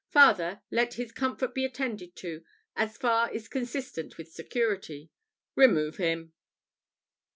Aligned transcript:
Farther, 0.09 0.63
let 0.71 0.95
his 0.95 1.11
comfort 1.11 1.53
be 1.53 1.63
attended 1.63 2.15
to, 2.15 2.43
as 2.75 2.97
far 2.97 3.29
as 3.29 3.43
is 3.43 3.47
consistent 3.47 4.17
with 4.17 4.31
security. 4.31 5.11
Remove 5.53 5.97
him!" 5.97 6.33